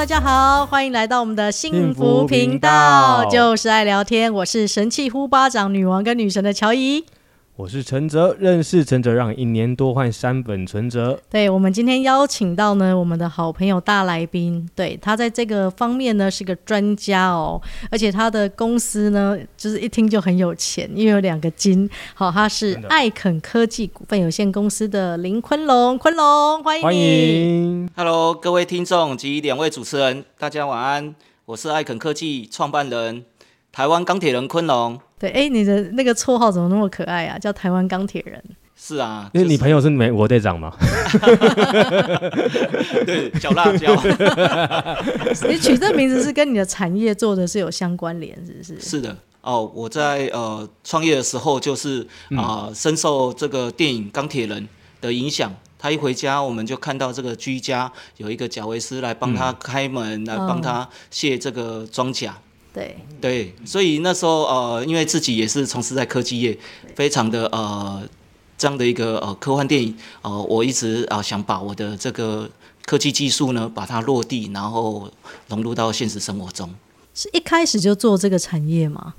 [0.00, 4.32] 大家好，欢迎来到我们的幸福频道，就是爱聊天。
[4.32, 7.04] 我是神器呼巴掌女王跟女神的乔怡。
[7.56, 11.20] 我是陈哲，认识陈哲让一年多换三本存折。
[11.28, 17.60] 对，我们今天邀请到呢，我们的好朋友大来宾，对，他在这个方面呢是个专家哦，
[17.90, 21.88] 而且他的公司呢，就是一听就很有钱，因为有两个金。
[22.14, 26.82] 好，他是艾肯科技股份有限公司的林坤龙，坤龙欢迎。
[26.82, 31.14] 欢迎，Hello，各位听众及两位主持人，大家晚安。
[31.44, 33.26] 我是艾肯科技创办人，
[33.70, 34.98] 台湾钢铁人坤龙。
[35.20, 37.38] 对，哎，你的那个绰号怎么那么可爱啊？
[37.38, 38.42] 叫台湾钢铁人。
[38.74, 40.72] 是啊，因为你朋友是美国队长嘛？
[43.04, 43.94] 对，小辣椒。
[45.46, 48.80] 你取这名字是跟你的产业做的是有相关联，是不是？
[48.80, 54.62] 是的，哦，我在呃创业的时候就是啊、呃，深受这个电影《钢铁人》
[55.02, 55.54] 的影响。
[55.78, 62.38] 他一回家，我们就看到这个居家有一个贾维斯来帮他开门，嗯、来帮他卸这个装甲。
[62.72, 66.56] 对对，所以那时候呃，因为自己也是从事在科技业，
[66.94, 68.00] 非常的呃
[68.56, 72.48] 这样的一个呃科幻电影，呃，我一直啊、呃、想把我的这个
[72.86, 75.10] 科技技术呢，把它落地，然后
[75.48, 76.72] 融入到现实生活中。
[77.12, 79.14] 是一开始就做这个产业吗？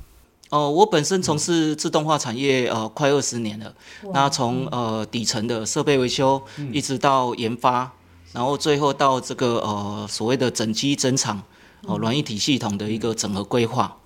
[0.49, 3.73] 哦、呃，我本身从事自动化产业呃快二十年了，
[4.13, 6.41] 那从呃底层的设备维修，
[6.71, 7.91] 一直到研发，
[8.31, 11.43] 然后最后到这个呃所谓的整机整厂。
[11.85, 13.97] 哦，软一体系统的一个整合规划，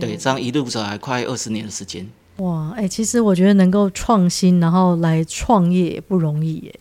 [0.00, 2.06] 对，这样一路走来快二十年的时间。
[2.36, 6.74] 哇，哎、欸，其实我觉得能够创新，然后来创业也不容易耶。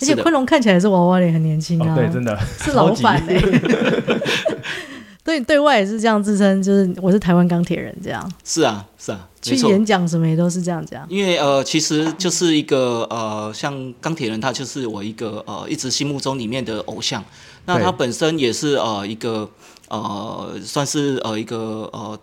[0.00, 1.96] 而且昆龙看起来是娃娃脸，很年轻啊、哦。
[1.96, 3.42] 对，真的是老板哎。
[5.24, 8.32] 对，对外也是这样自称，就是我是台湾钢铁人这样。
[8.44, 11.04] 是啊，是啊，去演讲什么也都是这样讲。
[11.10, 17.22] 因为呃，其实就是一个呃，像钢铁人，他就是我一个呃，一直心目中里面的偶像。
[17.68, 19.48] 那他本身也是呃一个
[19.88, 22.18] 呃，算是呃一个呃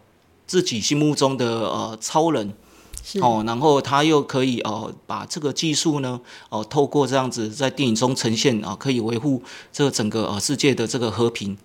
[0.46, 2.54] 自己心目中的呃超人。
[3.22, 11.58] 哦，然后他又可以呃把这个技术呢，哦、呃，透过这样子在电影中呈现啊、呃，可以维护这个整个呃世界的这个和平。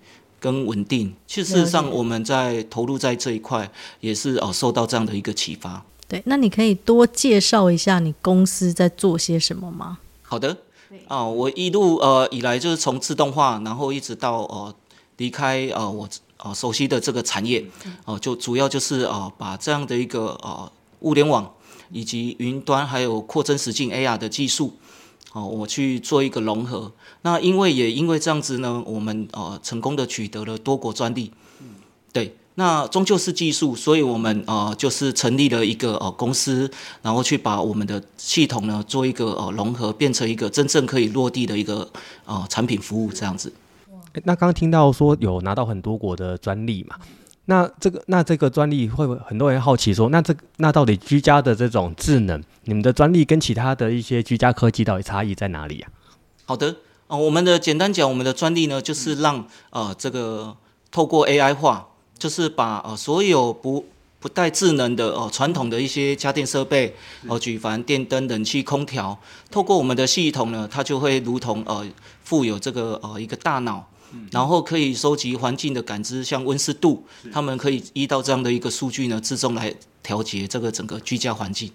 [0.42, 5.84] 跟稳定，其实事实上我们在投入在这一块，也是哦受到这样的一个启发。
[6.08, 9.98] 对，那你可以多介绍一下你公司在做些什么吗？
[10.22, 10.56] 好的，
[11.10, 14.72] 啊、我一路呃以来就是从自动化，然后一直到呃
[15.16, 17.66] 离开呃我呃熟悉的这个产业，
[18.04, 20.70] 哦、就主要就是呃把这样的一个呃
[21.00, 21.52] 物联网
[21.90, 24.74] 以及云端还有扩增实境 AR 的技术。
[25.32, 26.92] 哦，我去做一个融合。
[27.22, 31.32] 那因为也因为这样子呢，我们呃成功的取得了多国专利。
[32.12, 36.70] 对，那终究是技术，所以我们呃就是成立了一个呃公司，
[37.02, 41.88] 然后去把我们的系统呢做一个呃融合，变成一个真正可以落地的一个
[42.26, 43.52] 呃产品服务这样子。
[44.24, 46.96] 那刚刚听到说有拿到很多国的专利嘛？
[47.46, 55.90] 那这个那这个专利会不会很多人好奇说，那这那到底居家的这种智能，你们的专利跟其他的一些居家科技到底差异在哪里啊？
[56.44, 60.56] 好的，呃，我们的简单讲，我们的专利呢，就是让呃这个
[60.92, 61.88] 透过 AI 化，
[62.20, 63.84] 就是把呃所有不
[64.20, 66.94] 不带智能的呃传统的一些家电设备，
[67.26, 69.18] 呃举凡电灯、冷气、空调，
[69.50, 71.84] 透过我们的系统呢，它就会如同呃
[72.22, 73.86] 富有这个呃一个大脑。
[74.32, 81.70] 然后可以收集环境的感知，像温湿度，他们可以依照这样的一个数据呢，自动来调节这个整个居家环境。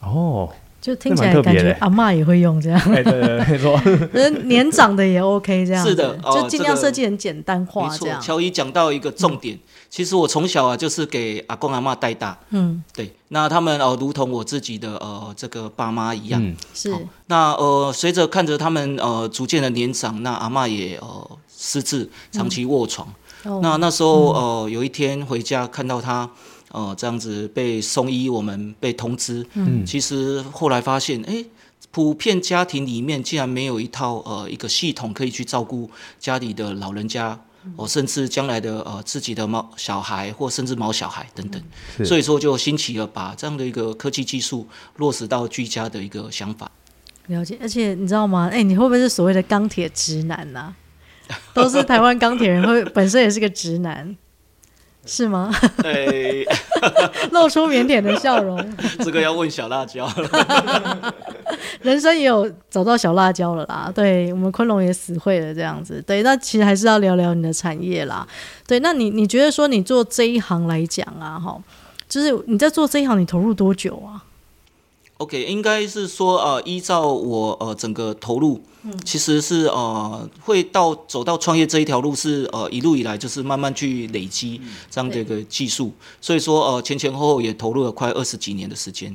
[0.00, 0.46] 哦，
[0.80, 2.80] 就听起来感觉阿嬷也会用这样。
[2.92, 4.40] 哎，对对对，没错。
[4.46, 5.86] 年长的也 OK 这样。
[5.86, 8.20] 是的，就尽量设计很简单化这样。
[8.20, 12.38] 乔伊讲到一个重点，嗯、其实我从小啊就是给阿公阿嬷带大。
[12.50, 13.12] 嗯，对。
[13.28, 16.42] 那他们哦，如同我自己的呃这个爸妈一样。
[16.42, 16.92] 嗯、是。
[17.26, 21.30] 那呃，随着看着他们呃逐渐的年长，那阿嬷也呃。
[21.62, 23.06] 失智，长期卧床。
[23.44, 26.26] 嗯、那那时候，嗯、呃，有一天回家看到他，
[26.70, 29.46] 呃，这样子被送医，我们被通知。
[29.54, 31.46] 嗯，其实后来发现，哎、欸，
[31.90, 37.30] 普遍家庭里面竟然没有一套呃一个系统可以去照顾家里的老人家，
[37.76, 41.60] 哦、呃，甚至将来的呃自己的猫小孩或甚至毛小孩等等。
[41.98, 46.70] 嗯、所以说，就兴起了把这样的一个科技技术落实到居家的一个想法。
[47.26, 48.48] 了解，而且你知道吗？
[48.50, 50.76] 哎、欸，你会不会是所谓的钢铁直男呢、啊？
[51.54, 54.16] 都是台湾钢铁人，会本身也是个直男，
[55.06, 55.52] 是吗？
[55.82, 56.46] 对，
[57.32, 58.58] 露出腼腆的笑容。
[59.00, 61.14] 这个要问小辣椒了
[61.82, 63.90] 人生也有找到小辣椒了啦。
[63.94, 66.02] 对，我们昆龙也死会了这样子。
[66.06, 68.26] 对，那其实还是要聊聊你的产业啦。
[68.66, 71.58] 对，那你你觉得说你做这一行来讲啊，哈，
[72.08, 74.22] 就是你在做这一行，你投入多久啊？
[75.20, 84.58] OK，应该是说呃，依照我呃整个投入，嗯，其实是呃会到走到创业这一条路是呃一路以来就是慢慢去累积
[84.90, 89.14] 这样的一个技术，嗯、所以说呃前前后后也投入了快二十几年的时间。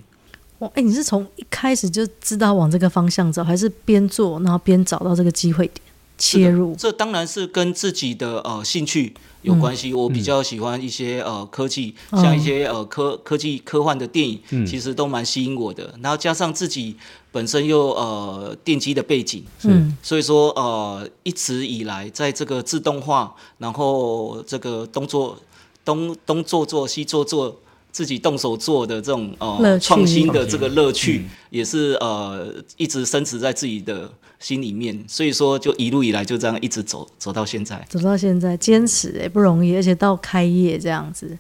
[0.59, 5.81] 哇，哎，你是从一开始就知道往这个方向走，还是边做然后边找到这个机会点
[6.17, 6.75] 切入？
[6.75, 9.13] 这当然是跟自己的呃兴趣。
[9.41, 15.93] 有关系，我比较喜欢一些呃科技，像一些呃科科技科幻的电影，其实都蛮吸引我的。
[16.01, 16.95] 然后加上自己
[17.31, 25.37] 本身又呃电机的背景，嗯，所以说呃一直以来在这个自动化，然后这个东做
[25.83, 27.55] 东东做做西做做，
[27.91, 34.11] 自己动手做的这种呃创新的这个乐趣，也是呃一直深植在自己的。
[34.45, 41.35] 心里面，所以说就一路以来就这样一直走走到现在，走到现在坚持也不容易，而且到开业这样子，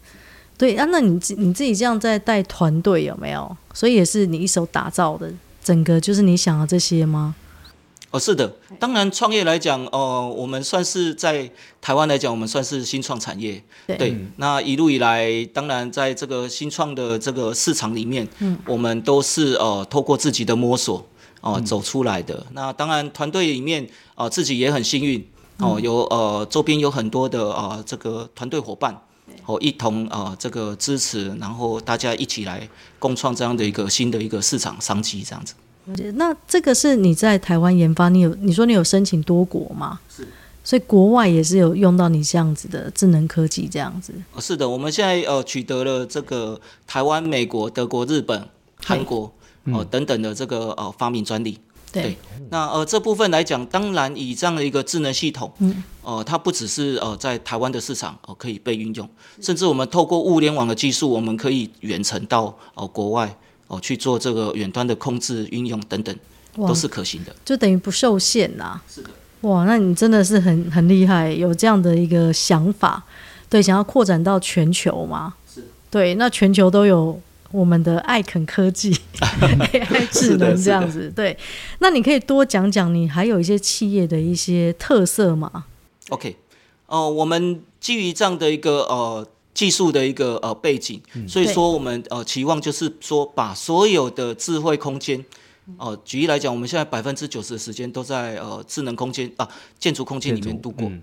[0.57, 3.55] 对啊，那你自你自己这样在带团队有没有？
[3.75, 5.31] 所以也是你一手打造的，
[5.63, 7.35] 整个就是你想要这些吗？
[8.09, 21.05] 哦，是的，当然创业来讲，哦、呃，我们算是在台湾来讲，我们算是新创产业，对，对那一路以来，当然在这个新创的这个市场里面，嗯，我们都是呃透过自己的摸索。
[21.45, 23.83] 哦，走出来的那当然，团队里面
[24.15, 25.23] 啊、呃，自己也很幸运
[25.59, 28.99] 哦，有呃周边有很多的啊、呃、这个团队伙伴
[29.45, 35.53] 哦，一同啊、呃、这个支持，然后大家一起来共创这样的一个新的一个市场商机这样子。
[36.15, 39.99] 那这个是你在台湾研发，你有你说你有申请多国吗？
[40.09, 40.27] 是，
[40.63, 44.11] 所以国外也是有用到你这样子的智能科技这样子。
[44.39, 48.49] 是的，我们现在呃取得了这个台湾、美国、德国、日本、
[48.83, 49.31] 韩国。
[49.73, 51.57] 哦，等等的这个呃发明专利，
[51.91, 52.15] 对，
[52.51, 59.09] 那呃这部分来讲，当然以这样的一个智能系统，嗯，呃，它不只是呃在台湾的市场哦、呃、可以被运用，
[59.41, 63.27] 甚至我们透过物联网的技术，我们可以远程到哦、呃、国外
[63.67, 66.15] 哦、呃、去做这个远端的控制运用等等，
[66.55, 68.79] 都是可行的，就等于不受限呐。
[68.87, 69.09] 是的，
[69.41, 73.03] 哇，那你真的是很很厉害，有这样的一个想法，
[73.49, 75.33] 对，想要扩展到全球吗？
[75.51, 77.19] 是，对，那全球都有。
[77.55, 81.37] 我们的艾肯科技 AI 智能这样子，对，
[81.79, 85.65] 那你可以多讲讲你还有一些企业的一些特色吗
[86.09, 86.35] ？OK，
[86.87, 95.17] 哦、呃，我们基于这样的一个呃技术的一个呃背景，嗯、所以说我们呃期望就是说把所有的智慧空间，
[95.77, 99.47] 哦、呃，举例来讲，我们现在百分之九十的时间都在呃智能空间啊
[99.79, 100.87] 建筑空间里面度过。
[100.87, 101.01] 对，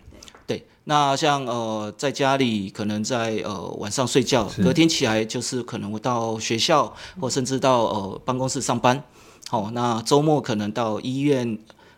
[0.85, 9.01] 那像呃，在家里可能在呃晚上睡觉，隔天起来就是可能我到学校或甚至到呃办公室上班，
[9.49, 11.57] 好、哦，那周末可能到医院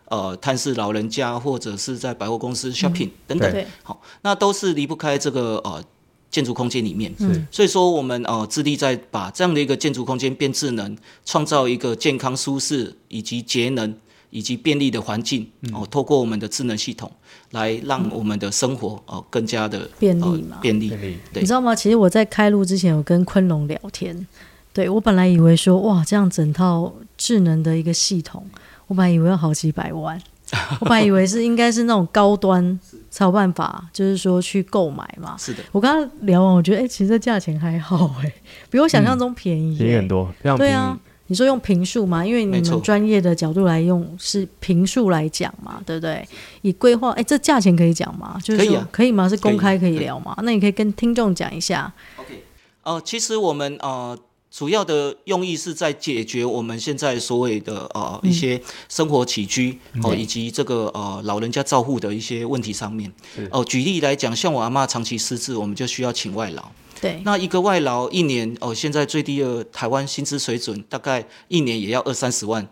[0.09, 5.83] 呃探视老人家，或者是在百货公司 shopping、嗯、等等，好，那都是离不开这个呃
[6.29, 10.95] 建筑空间里面，嗯，所以说我们呃致力在把这样的一个建筑空间变智能，
[11.25, 13.95] 创造一个健康舒适以及节能。
[14.35, 17.09] 以及便利的环境哦，透过我们的智能系统
[17.51, 20.93] 来让我们的生活哦更加的便利嘛，便利。
[21.33, 21.73] 你知道吗？
[21.73, 24.27] 其实我在开录之前有跟昆龙聊天，
[24.73, 28.45] 对，我本来以为说哇，这样整套智能的一个系统，
[28.87, 30.21] 我本来以为要好几百万，
[30.81, 32.77] 我本来以为是应该是那种高端
[33.09, 35.37] 才有办法，就是说去购买嘛。
[35.39, 38.33] 是的，我刚刚聊完，我觉得哎、欸，其实这价钱还好哎，
[38.69, 40.71] 比我想象中便宜，便宜很多，非常便宜。
[40.71, 40.99] 对啊。
[41.27, 42.25] 你说用平数吗？
[42.25, 46.27] 因为你们专业的角度来用是平数来讲嘛，对不对？
[46.61, 48.39] 以规划，哎，这价钱可以讲吗？
[48.43, 49.27] 就是说可以啊，可以吗？
[49.27, 50.35] 是公开可以聊吗？
[50.43, 51.91] 那你可以跟听众讲一下。
[52.17, 52.43] OK，
[52.83, 54.17] 呃，其实我们呃
[54.51, 63.11] 主要的用意是在解决我们现在所谓的呃一些生活起居哦、呃、以及这个呃老人家照护的一些问题上面。
[63.49, 66.71] 哦、呃，举例来讲，像我阿妈长期失智，我们就需要请外劳。
[67.01, 72.65] 对，那一个外劳一年哦，现在最低的台湾薪资水准大概一年也要二三十万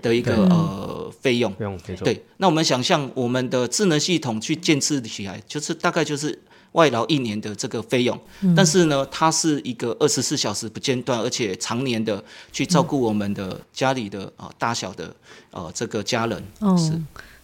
[0.00, 1.52] 的一个呃费用。
[1.54, 6.38] 费用对，那我们想象我们的智能系统去建置起来，就是大概就是
[6.72, 8.18] 外劳一年的这个费用。
[8.42, 15.14] 嗯、但是呢，它是一个二十四小时不间断，而且常年的去照顾我们的家里的啊、呃、大小的
[15.50, 16.42] 呃这个家人。
[16.60, 16.92] 哦，是，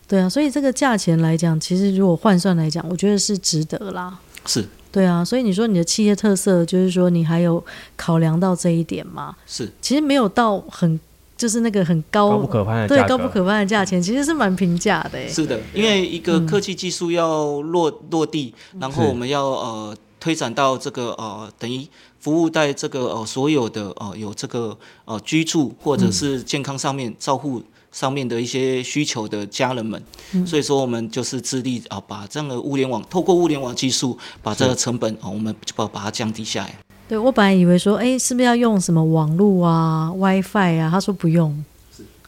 [0.07, 4.19] 对啊，所以这个价钱来讲，其实如果换算来讲，我觉得是值得啦。
[4.47, 4.69] 是。
[4.91, 7.63] 对啊，所以你说你的企业特色就是说你还有
[7.97, 9.37] 考量到这一点吗？
[9.47, 10.99] 是，其实没有到很
[11.37, 15.29] 就是那个很高，高不可攀的对高不可攀的价钱，其实是蛮平价的。
[15.29, 21.87] 是的，因为一个科技技术要落、嗯、落地，然后我们要呃推展到这个呃等于
[22.19, 27.63] 服务在这个呃所有的呃有这个呃居住或者是健康上面照护。
[27.99, 30.01] 上面的一些需求的家人们，
[30.33, 36.73] 嗯、所以说我们就是致力啊，把这样的物联网透过物联网技术，把这个成本啊，我们就把把它降低下来。
[37.09, 40.89] 对，我本来以为说，哎，是不是要用什么网络啊、WiFi 啊？
[40.93, 41.65] 他说不用，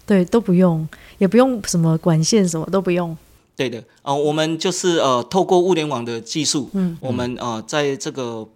[0.04, 3.16] 对，都不用，也不用什么管线，什么都不用。
[3.54, 8.48] 对的，呃，我们就是呃，透过物联网的技术，嗯，我们呃，在这个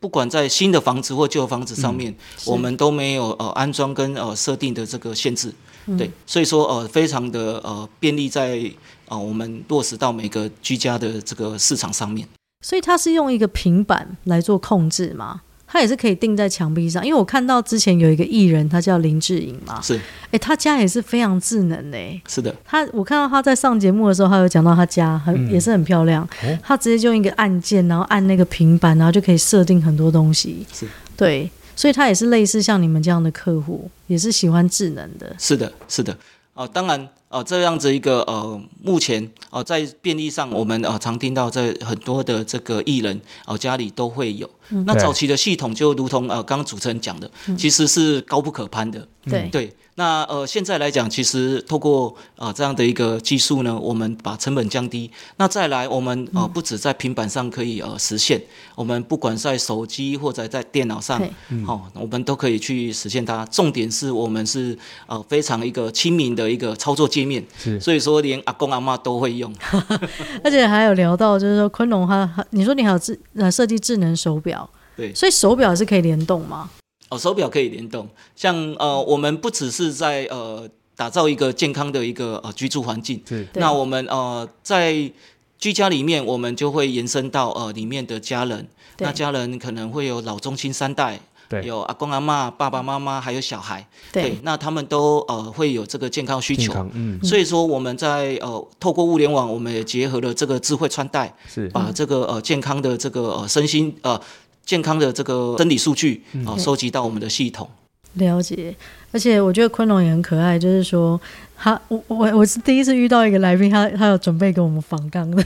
[0.00, 5.52] 不管在新的房子或旧房子上面，嗯、我们都没有呃安装跟呃设定的这个限制，
[5.88, 8.60] 嗯、对，所以说呃，非常的呃便利在
[9.08, 12.28] 呃我们落实到每个居家的这个市场上面。
[12.60, 15.40] 所以它是用一个平板来做控制吗？
[15.70, 36.12] 它也是可以钉在墙壁上，因为我看到之前有一个艺人，他叫林志颖嘛，是，哎，他家也是非常智能的，是的，他我看到他在上节目的时候，他有讲到他家很、嗯、也是很漂亮，哦、他直接就用一个按键，然后按那个平板，然后就可以设定很多东西，是，对，所以他也是类似像你们这样的客户，也是喜欢智能的，是的，是的，
[36.54, 37.08] 哦、呃，当然。
[37.30, 44.48] 哦，这样子一个呃，目前哦、呃，在便利上，我们啊常听到在很多的这个艺人哦、呃、家里都会有。
[44.70, 49.06] 嗯、那早期的系统就如同呃刚刚主持人讲的，嗯、其实是高不可攀的。
[49.26, 49.76] 对、嗯、对。
[49.98, 55.10] 那呃，现在来讲，其实透过啊、呃、这样的一个技术呢，我们把成本降低。
[55.38, 58.40] 那再来，我们啊、呃、不止在平板上可以呃实现，
[58.76, 63.44] 我们不管在手机或者在电脑上，好、嗯哦，我们都可以去实现它。
[63.46, 64.78] 重点是我们是
[65.08, 69.52] 呃非常一个亲民的一个操作界面，是所以说连阿公阿妈都会用。
[70.44, 76.70] 而且还有聊到，就是说昆龙他，你说你还有智呃设计智能手表，对，所以手表是可以联动吗？
[77.10, 85.10] 哦，手表可以联动，像呃，我们不只是在呃打造一个健康的一个呃居住环境，对那我们呃在
[85.58, 91.64] 居家里面，我们就会延伸到呃里面的家人，那家人可能会有老中青三代，对。
[91.64, 101.68] 有阿公阿妈、爸爸妈妈，还有小孩，对，对，那他们都呃会有这个健康需求，嗯，所以说我们在呃透过物联网，我们也结合了这个智慧穿戴，是。
[101.70, 104.20] 把这个呃健康的这个呃身心呃。
[104.68, 107.66] 健康的这个生理数据啊，收集到我们的系统。
[108.14, 108.74] 了解，
[109.12, 111.18] 而且我觉得昆龙也很可爱，就是说
[111.56, 115.42] 他我我我是第一次遇到一个来宾，他他有准备给我们访纲的。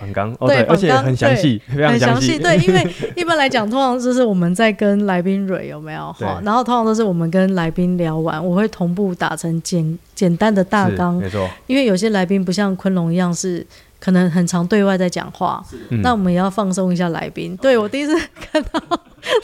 [0.00, 2.36] 访纲哦，对，而且很详细，非常详细。
[2.36, 2.84] 对，因为
[3.14, 6.12] 一般来讲，通常就是我们在跟来宾蕊有没有？
[6.14, 11.14] 好，然后通常都是我们跟来宾聊完，我会同步打成简简单的大纲。
[11.16, 13.64] 没错，因为有些来宾不像昆龙一样是。
[14.02, 17.56] 可能很常对外在讲话，嗯、那我们也要放松一下来宾。
[17.58, 18.82] 对，我第一次看到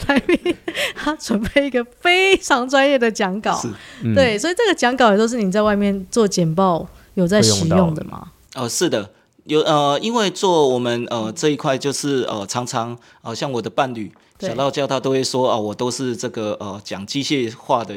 [0.07, 0.53] 来宾，
[0.93, 3.57] 他准备一个非常专业的讲稿，
[4.03, 8.31] 嗯、对，所以这个讲稿也都是你在外面做简报有在使用的吗？
[8.55, 9.09] 哦，是的，
[9.45, 14.11] 有呃，因为做我们呃这一块就是呃常常呃像我的伴侣
[14.41, 17.95] 小道教他都会说啊、呃，我都是这个呃讲机械化的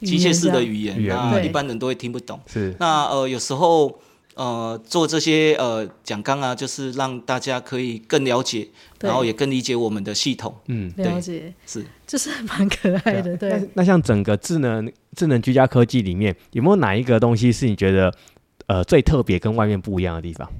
[0.00, 1.16] 机械式的语言，语言。
[1.16, 2.38] 那一般人都会听不懂。
[2.46, 3.98] 是，那呃有时候。
[4.34, 8.68] 呃，做这些呃讲纲啊，就是让大家可以更了解，
[9.00, 10.52] 然后也更理解我们的系统。
[10.66, 13.36] 嗯，了解是，就是蛮可爱的。
[13.36, 18.12] 对，那，那像整个智能智能居家科技里面，有没有哪一个东西是你觉得
[18.66, 20.50] 呃最特别跟外面不一样的地方？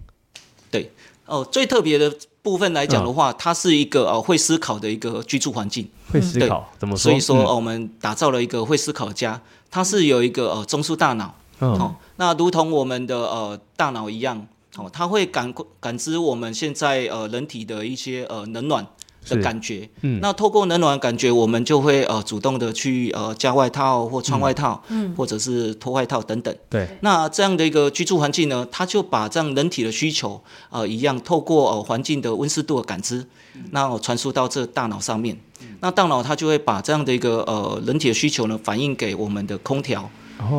[0.70, 0.92] 对，
[1.26, 5.88] 哦、呃，最特别的部分来讲的话，嗯、它是一个呃会思考的一个居住环境。
[6.12, 7.10] 会思考怎么说？
[7.10, 11.34] 所以说、呃、我们打造了一个会思考家，它是有一个呃中枢大脑。
[11.60, 11.70] 嗯。
[11.72, 14.46] 哦那如同我们的呃大脑一样，
[14.76, 18.86] 哦，它会感感知我们现在呃人体的一些呃冷暖
[19.28, 19.90] 的感觉。
[20.02, 20.20] 嗯。
[20.22, 26.54] 那透过冷暖的感觉，我们就会呃主动的去呃加外套或穿外套，嗯，或者是脱外套等等。
[26.70, 26.86] 对。
[27.00, 33.26] 那这样的一个居住环境呢，它就把这样人体的需求呃一样，透过呃环境的温湿度的感知，
[33.72, 35.36] 那传输到这大脑上面。
[35.80, 40.08] 那大脑它就会把这样的一个呃人体的需求呢反映给我们的空调。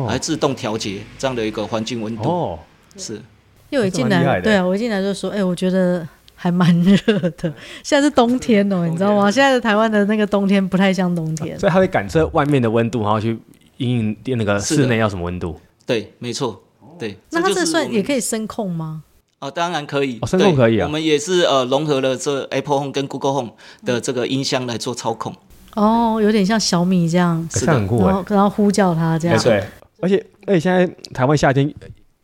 [0.08, 2.58] 来自动调节这样的一个环境温度哦，
[2.96, 3.20] 是。
[3.68, 6.06] 因为我一进来，对啊，我一进来就说，哎、欸，我觉得
[6.36, 7.52] 还蛮热的。
[7.82, 9.28] 现在是冬天哦、喔，你知道吗？
[9.28, 13.36] 现在的台湾的那个冬天不太像冬天，所以它会感测外面的温度，然后去
[13.78, 15.60] 因应那个室内要什么温度。
[15.84, 16.62] 对，没错，
[16.96, 17.18] 对。
[17.30, 19.02] 那它这算也可以声控吗？
[19.40, 20.86] 哦，当然可以，声控可以啊。
[20.86, 23.52] 我们也是呃融合了这 Apple Home 跟 Google Home
[23.84, 25.34] 的这个音箱来做操控。
[25.76, 29.38] 哦，有点像小米这样，是的，很酷，然后然后呼叫它这样。
[29.42, 29.62] 对。
[30.00, 31.72] 而且而且现在台湾夏天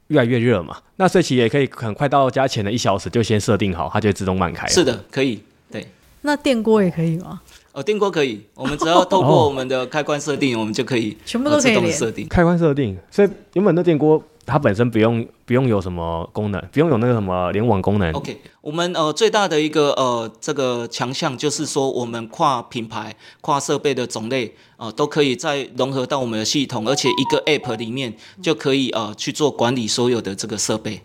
[0.08, 4.66] 越来越热嘛，那睡起也可以很快到家前的一小时就先设定好，它就会自动慢开。
[4.68, 5.42] 是的，可以。
[5.70, 5.86] 对，
[6.20, 7.40] 那电锅也可以吗？
[7.72, 12.28] 哦，电锅可以，我们只要透过 我们的开关设定，我们就可以全部都可以设定。
[12.28, 14.22] 开关设定，所以原本的电锅。
[14.44, 18.12] 它本身不用不用有什么功能，不用有那个什么联网功能。
[18.12, 31.02] OK，我们呃最大的一个呃这个强项就是说，我们跨品牌、跨设备的种类呃都可以再融合到我们的系统，而且一个 App 里面就可以呃去做管理所有的这个设备。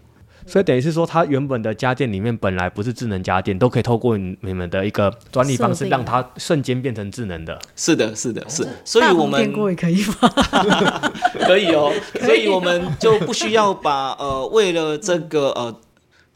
[0.47, 7.59] 所以等于是说，它原本的家电里面本来不是智能家电，都可以透过你们的一个专利方式，让它瞬间变成智能的。
[7.75, 8.67] 是的，是的，是。
[8.85, 10.29] 所以我们电锅也可以吗？
[11.45, 11.93] 可以哦。
[12.21, 15.75] 所以我们就不需要把呃，为了这个呃。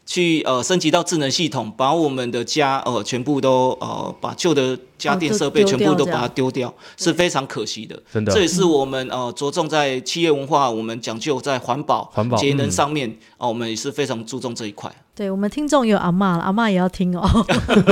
[0.04, 8.00] 去呃升级到智能系统，把我们的家呃全部都呃把旧的家电设备全部都把它丢掉，是非常可惜的。
[8.14, 14.92] 真的，这也是我们呃着重在企业文化，我们讲究在环保、环保节能上面啊、嗯呃，我们也是非常注重这一块。
[15.14, 17.46] 对，我们听众有阿嬷，阿嬷也要听哦。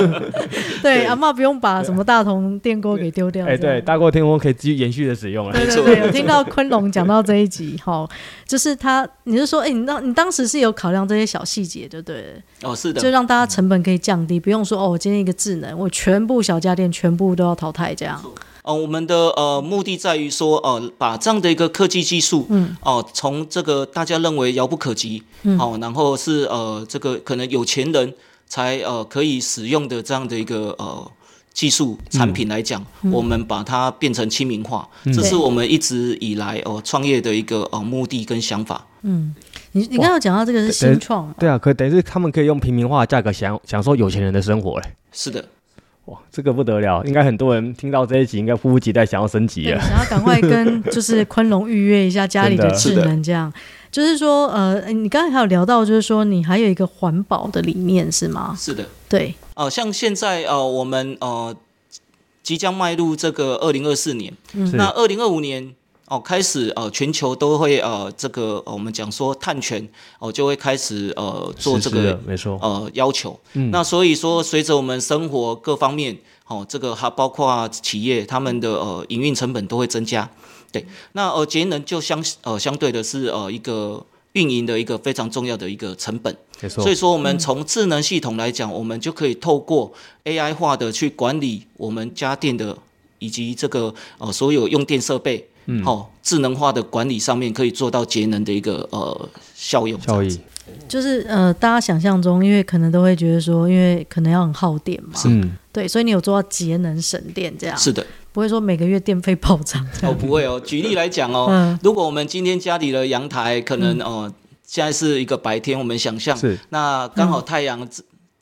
[0.81, 3.45] 对，阿嬷不用把什么大同电锅给丢掉。
[3.45, 5.51] 哎，对，大锅电锅可以继续延续的使用了。
[5.51, 8.09] 对对对，有听到昆龙讲到这一集，哈，
[8.47, 12.41] 就是他，你是说，哎，你当，你当时是有考量这些小细节，对不对？
[12.63, 18.19] 哦，是的，就让大家成本可以降低，不用说哦，我今天一个智能，我全部小家电全部都要淘汰这样。
[18.63, 28.13] 哦，我们的呃目的在于说，呃，把这样的一个科技技术，嗯，哦、呃，从这个大家认为遥不可及，嗯，哦，然后是呃这个可能有钱人
[28.47, 31.11] 才呃可以使用的这样的一个呃
[31.53, 38.85] 技术产品来讲，嗯、我们把它变成亲民化，嗯、这是我们一直以来哦、呃、创业的一个呃目的跟想法。
[39.01, 39.33] 嗯，
[39.71, 44.87] 你你刚刚讲到这个是新创，对啊，可等于是他们可以用平民化的价格享享受有钱人的生活嘞。
[45.11, 45.43] 是的。
[46.09, 47.03] 哇，这个不得了！
[47.05, 53.51] 应该很多人听到这一集，应该迫不及待想要升级了，想要赶快跟就是昆龙预约一下家里的智能，这样。
[53.91, 58.55] 就是说，呃，你刚才还有聊到，就是说你还有一个环保的理念是吗？
[58.57, 59.33] 是的，对。
[59.55, 61.55] 哦、呃，像现在呃，我们呃
[62.41, 65.73] 即将迈入这个二零二四年，嗯、那二零二五年。
[66.09, 69.79] 哦，开始呃，全球都会呃，这个、呃、我们讲说碳权
[70.17, 73.39] 哦、呃，就会开始呃做这个没错呃要求。
[73.53, 80.27] 嗯，那所以说，随着我们生活各方面哦，这个还包括企业他们的呃营运成本都会增加。
[80.71, 86.35] 对，那呃节能就相呃相对的是呃一个运营的一个非常重要的一个成本。
[86.59, 86.83] 没错。
[86.83, 92.75] 所以说，我们从智能系统来讲，嗯、我们就可以透过 AI 化的去管理我们家电的
[93.19, 95.47] 以及这个呃所有用电设备。
[95.71, 100.39] 嗯，好、哦，智能化的管理上面可以做到节能的一个呃效用效益，
[100.87, 110.59] 就是呃大家想象中，因为可能都会觉得说，因为可能要很耗电嘛，嗯，对，所以你有做到节能省电这样，是的，不会说每个月电费暴涨，哦，不会哦。
[110.59, 114.33] 举例来讲哦， 嗯、如果我们今天家里的阳台可能哦、呃、
[114.65, 117.87] 现在是一个白天，我们想象，是，那刚好太阳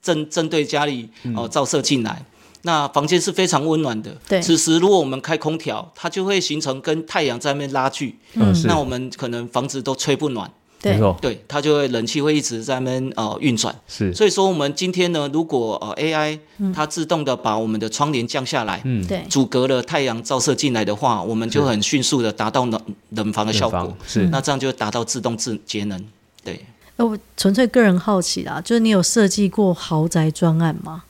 [0.01, 2.23] 正正对家里哦、呃、照射进来。
[2.67, 4.15] 那房间是非常温暖的。
[4.27, 8.19] 对，此时如果我们开空调，它就会形成跟太阳在那边拉锯。
[8.33, 10.51] 嗯，那我们可能房子都吹不暖。
[10.79, 13.73] 对，对，它就会冷气会一直在那边呃运转。
[13.87, 16.37] 是，所以说我们今天呢，如果呃 AI
[16.75, 22.79] 它自动的把我们的窗帘降下来，嗯，对，阻隔了太阳照射进来的话，我们就很迅速的达到冷
[23.11, 23.95] 冷房的效果。
[24.05, 25.99] 是，那这样就达到自动自节能。
[26.43, 26.63] 对。
[26.97, 31.05] 那我纯粹个人好奇啦，就是你有设计过豪宅专案吗？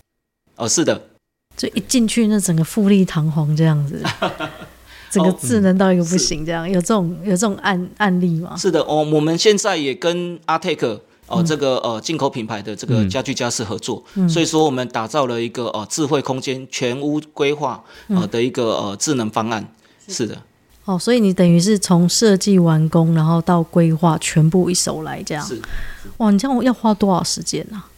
[0.55, 1.06] 哦，是的。
[1.57, 3.99] 就一进去，那整个富丽堂皇这样子，
[5.09, 8.55] 整个智能到一个不行，这样、哦嗯、有这种有这种案案例吗？
[8.55, 10.85] 是的，哦，我们现在也跟 Artec
[11.25, 19.61] 哦、呃，这个呃进口品牌的这个家具家饰合作，嗯、所以说我们打造了一个呃智慧空间全屋规划呃的一个呃智能方案。
[20.07, 20.41] 嗯、是的，
[20.85, 25.45] 哦，所以你等于是从设计完工，然后到规划全部一手来这样。
[25.45, 25.59] 是，
[26.17, 27.89] 哇，你这样要花多少时间啊？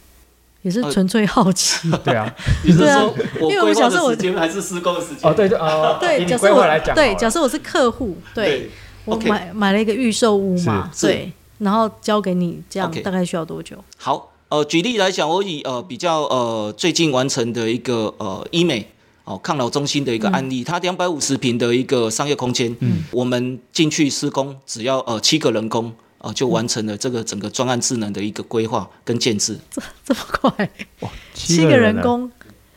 [0.62, 2.30] 也是纯粹好奇， 对啊，
[2.64, 5.30] 你是说，因为我想说我时间还是施工的时间？
[5.30, 8.68] 哦，对对啊，对，假设我来讲对，假设我是客户，对，
[9.06, 13.76] 我买买了一个预售屋嘛，对，然后交给你，这样大概需要多久？
[13.96, 18.86] 好，呃，举例来讲，我以呃比较呃最近完成的一个呃医美
[19.24, 25.92] 哦抗老中心的一个案例，它两百五十平的一个商业空间，嗯，我们进去施工只要呃七个人工。
[26.20, 30.70] 哦，就完成了这个整个专案智能的一个规划跟建制，这 这么快？
[31.00, 32.30] 哇，七个人工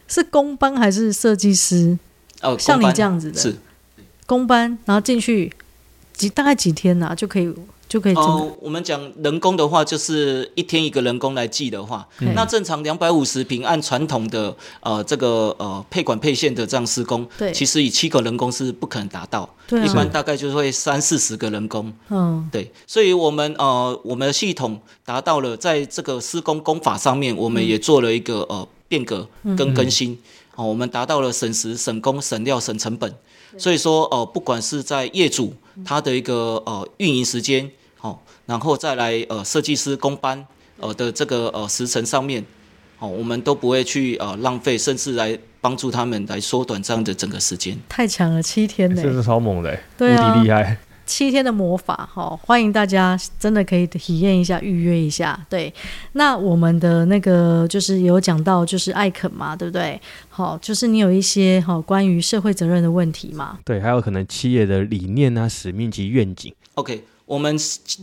[0.08, 1.98] 是工班还是设计师？
[2.42, 3.56] 哦，像你这样子的是
[4.26, 5.52] 工班，然后进去
[6.14, 7.54] 几大概几天呐、啊、就可以？
[7.94, 8.16] 就可以。
[8.16, 30.14] 哦，我们讲人工的话，就是一天一个人工来计的话，嗯、那正常两百五十平，按传统的呃这个呃配管配线的这样施工，对，其实以七个人工是不可能达到，对、啊，一般大概就会三四十个人工，嗯，对，所以我们呃我们的系统达到了在这个施工工法上面，我们也做了一个呃变革跟更新，
[30.56, 33.14] 哦、嗯，我们达到了省时、省工、省料、省成本，
[33.56, 35.54] 所以说呃不管是在业主
[35.86, 37.70] 他的一个呃运营时间。
[38.04, 40.46] 哦，然后再来呃，设计师工班
[40.78, 42.44] 呃的这个呃时程上面，
[43.00, 47.80] 哦，我们都不会去呃浪费，甚至来帮助他们来缩短这样的整个时间。
[47.88, 50.78] 太强了，七天呢，这是超猛的，对啊，无敌厉害。
[51.06, 55.38] 七天的魔法，好，欢迎大家真的可以体验一下，预约一下。
[55.50, 55.74] 对，
[56.14, 60.00] 那我们的那个就是有讲到，就是艾肯嘛，对不对？
[60.30, 63.60] 好，就是你有一些好关于社会责任的问题嘛？
[63.66, 66.54] 对，还有可能企业的理念啊、使命及愿景。
[66.76, 67.58] OK，我们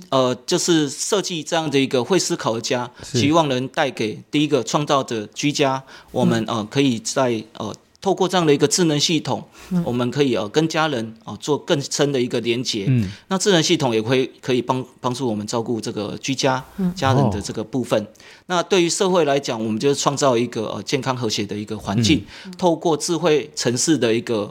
[0.09, 7.75] 呃就是设计这样的一个会思考的家，希望能带给第一个创造者居家，我们呃可以在呃。
[8.03, 12.87] 透过这样的一个智能系统，嗯、我们可以呃跟家人啊做更深的一个连接。
[12.89, 16.65] 嗯，那智能系统也会可以帮帮助我们照顾这个居家
[16.97, 18.03] 家人的这个部分。
[18.03, 18.09] 嗯、
[18.47, 22.25] 那对于社会来讲，我们就是创造一个呃健康和谐的一个环境。
[22.47, 24.51] 嗯、透过智慧城市的一个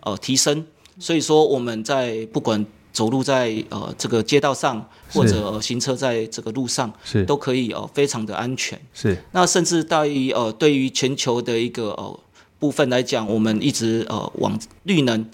[0.00, 0.66] 呃提升，
[0.98, 8.80] 所以说我们在不管走路在呃这个街道上，或者行车在这个路上，是都可以呃非常的安全。
[8.92, 12.20] 是，那甚至在于呃对于全球的一个呃。
[12.62, 15.28] 部分来讲，我们一直呃往绿能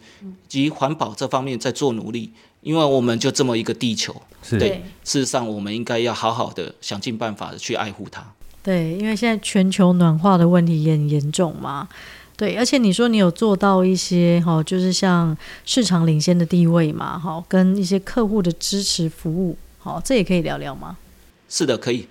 [0.48, 8.26] 及环保这方面在做努力，因为我们就这么一个地球，是对，事实上我们应该要好好的想尽办法的去爱护它。
[8.62, 11.86] 对，因为现在全球暖化的问题也很严重嘛。
[12.38, 20.96] 对，而且你说你有做到一些哈，就是像市场领先的地位嘛，哈，跟一些客户的支持服务，好，这也可以聊聊吗？
[21.48, 22.06] 是的，可以。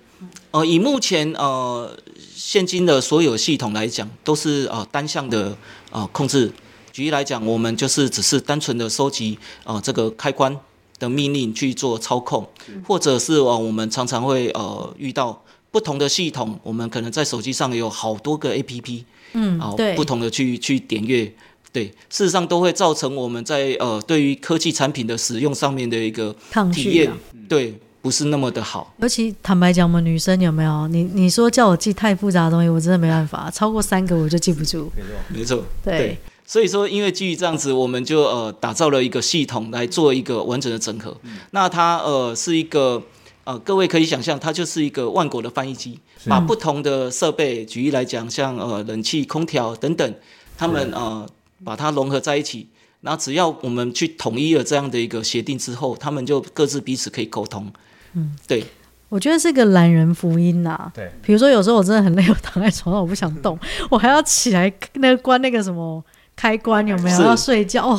[0.50, 1.96] 呃，以目前呃
[2.34, 5.56] 现今的所有系统来讲，都是呃单向的
[5.90, 6.52] 呃控制。
[6.92, 10.54] 举例来讲，我们就是只是单纯的收集呃这个开关
[10.98, 12.46] 的命令去做操控，
[12.86, 21.32] 或者是呃我们常常会呃遇到不同的系统，我们可能在手机上有好多个 APP，嗯，啊、呃，不同的去去点阅，
[21.72, 26.34] 对，事实上都会造成我们在呃对于科技产品的使用上面的一个
[26.72, 27.12] 体验，
[27.48, 27.78] 对。
[28.00, 30.86] 不是那么的好，尤其坦白讲，我们女生有没有？
[30.86, 34.90] 你你说叫我记太复杂的东西，我真的没办法，超过三个我就记不住。
[34.96, 41.14] 没错，没错，对，所以说，因为基于这样子，我们就呃打造了一个系统来做一个完整的整合。
[41.24, 43.02] 嗯、那它呃是一个
[43.48, 50.14] 呃，各位可以想象，它就是一个万国的翻译机，把不同的设备，举例来讲，像呃冷气、空调等等，
[50.58, 51.26] 他们呃
[51.64, 52.68] 把它融合在一起。
[53.00, 57.72] 然后只要我们去统一了这样的一个协定之后，他们就各自彼此可以沟通。
[58.12, 58.62] 嗯，对，
[59.08, 60.92] 我觉得是个懒人福音呐、啊。
[60.94, 63.58] 对，比如说有时候我真的很累，我躺在床上我不想动，
[63.88, 66.04] 我还要起来那个关那个什么
[66.36, 67.16] 开关有没有？
[67.16, 67.98] 是要睡觉哦，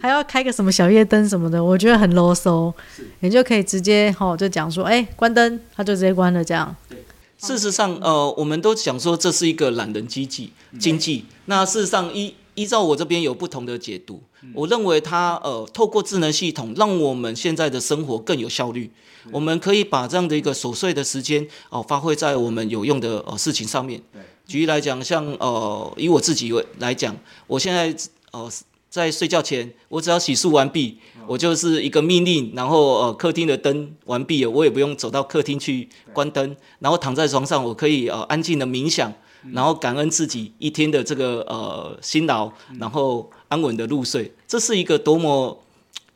[0.00, 2.72] 还要开个什么小夜灯什么的，我觉得很啰嗦。
[3.20, 6.74] 你就可以直接哦，就讲说，哎，关灯，他就直接关了这样。
[6.88, 6.98] 对，
[7.38, 11.24] 事实上，呃，我们都讲说这是一个懒人经济，经济。
[11.46, 14.22] 那事实上依依照我这边有不同的解读，
[14.54, 18.90] 我认为它呃透过智能系统，让我们现在的生活更有效率。
[19.32, 24.00] 我们可以把这样的一个琐碎的时间哦，发挥在我们有用的呃事情上面。
[24.46, 27.16] 举例来讲，像呃以我自己为来讲，
[27.48, 27.92] 我现在
[28.30, 28.48] 呃
[28.96, 39.12] 在睡觉前，我只要洗漱完毕，我就是一个命令，然后呃客厅的灯完毕了，我也不用走到客厅去关灯，然后躺在床上，我可以呃安静的冥想，
[39.52, 44.32] 然后感恩自己一天的这个呃辛劳，然后安稳的入睡。
[44.48, 45.62] 这是一个多么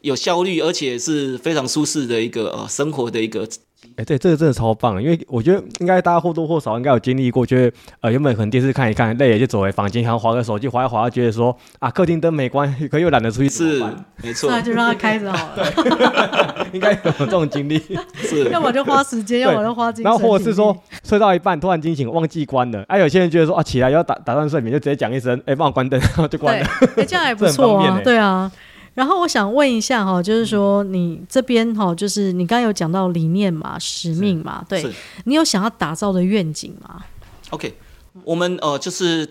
[0.01, 3.47] 有效率，而且是非常舒适的一个呃生活的一个。
[4.01, 13.49] 哎，对，这个真的超棒，因为我觉得应该大家或多或少应该有经历过，觉得呃原本可能电视看一看累了，就走回房间，然后滑个手机，滑一滑，觉得说啊客厅灯没关，可又懒得出去。
[13.51, 13.85] 是，
[14.23, 14.49] 没错。
[14.51, 15.55] 那就让它开着好了。
[15.55, 17.79] 对 应该有这种经历。
[18.17, 18.45] 是。
[18.45, 20.11] 要么就花时间，要么就花精神。
[20.11, 22.83] 然后或者是说睡到一半突然惊醒，忘记关了。
[22.89, 26.67] 哎、啊，有些人觉得说啊起来要打打断睡眠，就直接讲一声，哎帮我关灯，然后就关了。
[26.97, 28.01] 哎，这样也不 错啊。
[28.03, 28.51] 对啊。
[28.95, 34.85] 然后我想问一下哈，就是说你这边哈，就是你刚刚有讲到理念嘛、使命嘛，对，
[35.25, 37.03] 你有想要打造的愿景吗
[37.51, 37.75] ？OK，
[38.25, 39.29] 我们呃就是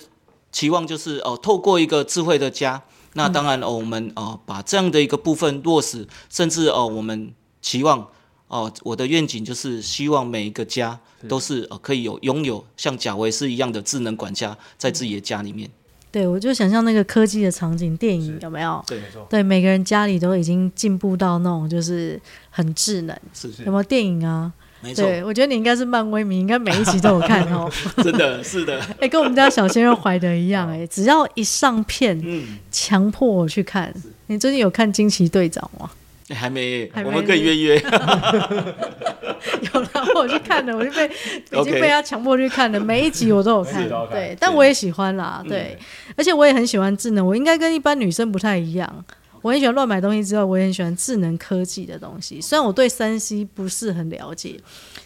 [0.52, 2.82] 期望就是哦、呃，透过一个智慧的家，
[3.14, 8.00] 那当然哦、呃，我们呃把这样的一个部分落实，甚至哦、呃，我们期望
[8.48, 15.70] 哦、呃，我的愿景就是希望每一个家都是呃可以有拥有像贾维斯一样的智能管家在自己的家里面。
[16.12, 18.84] 对，我就想象那个科技的场景，电影有没有？
[18.88, 19.28] 对，没错。
[19.30, 22.20] 对，每个人家里都已经进步到那种就是
[22.50, 23.64] 很智能，是是。
[23.64, 24.52] 有没有电影啊？
[24.82, 25.06] 没错。
[25.06, 27.70] 对，我觉得你应该是漫威迷，应该每一集都有看哦。
[28.04, 28.80] 真的是的。
[29.00, 33.94] 哎，跟我们家小鲜肉怀德一样，哎，只要一上片，嗯，强迫我去看。
[34.28, 35.92] 你最近有看惊奇队长吗？
[36.36, 37.80] 还没，我们可以约约。
[39.74, 43.88] 有了，我去看了，我就被已经被他强迫去看了，每一集我都有看。
[44.10, 45.78] 对，但我也喜欢啦，对，
[46.16, 47.26] 而且我也很喜欢智能。
[47.26, 49.06] 我应该跟一般女生不太一样，
[49.42, 52.42] 我很喜欢乱买东西之外，我也很喜欢智能科技的东西。
[52.42, 54.60] 虽然我对三 C 不是很了解，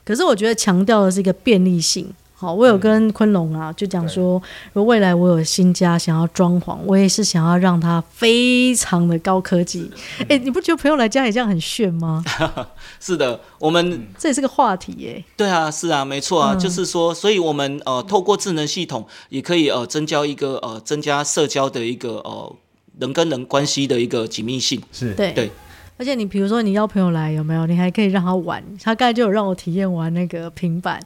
[0.04, 2.12] 可是我觉得强调的是一个便利性。
[2.44, 4.34] 好，我有跟昆龙啊，就讲说，
[4.74, 9.90] 如果未来我有新家想要装潢，我也是想要让它非常的高科技。
[10.24, 12.22] 哎、欸，你不觉得朋友来家里这样很炫吗？
[13.00, 15.24] 是的，我们这也是个话题耶。
[15.38, 22.54] 对啊，是啊，没错啊，嗯、就是说，所以我们呃，透过智能系统也可以呃，增加一个呃，增加社交的一个呃，
[23.00, 24.82] 人跟人关系的一个紧密性。
[24.92, 25.50] 是对对。
[25.98, 27.66] 而且你比如说你邀朋友来有没有？
[27.68, 31.00] 你还可以让他玩，他刚才就有让我体验玩那个平板，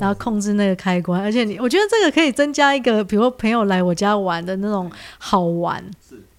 [0.00, 1.20] 然后控制那个开关。
[1.20, 5.84] 而且你我觉得这个可以增加一个，比如说朋友来我家玩的那种好玩，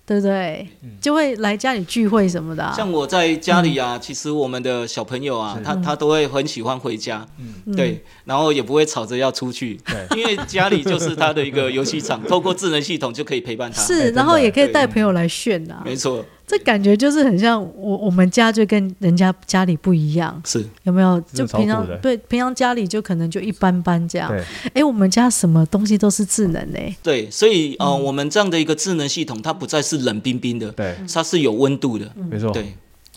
[0.06, 0.68] 对不对？
[1.00, 2.74] 就会来家里聚会什么的、啊。
[2.76, 7.28] 像我在家里啊，其实我们的小朋友啊，他他都会很喜欢回家，
[7.76, 9.80] 对，然后也不会吵着要出去，
[10.16, 13.82] 因为家里就是他的一个游戏场， 透过智能系统就可以陪伴他。
[13.82, 15.84] 是，然后也可以带朋友来炫啊。
[15.86, 16.26] 没错。
[16.50, 20.66] 这感觉就是很像我我们家就跟人家家里不一样，是。
[20.82, 21.22] 有没有？
[21.32, 24.36] 就平常对平常家里就可能就一般般这样。
[24.74, 26.80] 哎，我们家什么东西都是智能的。
[27.04, 32.74] 对，所以呃，嗯、我们这样的一个智能系统，它不再是冷冰冰的，对，它是有温度的，没错、嗯，对。